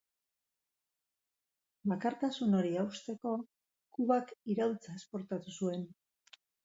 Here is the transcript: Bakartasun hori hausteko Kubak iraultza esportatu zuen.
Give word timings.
Bakartasun 1.91 2.57
hori 2.61 2.73
hausteko 2.85 3.35
Kubak 3.99 4.33
iraultza 4.55 4.97
esportatu 5.01 5.55
zuen. 5.61 5.85